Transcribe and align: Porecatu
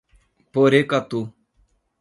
Porecatu 0.53 1.21